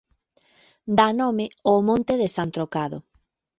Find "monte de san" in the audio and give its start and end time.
1.89-2.49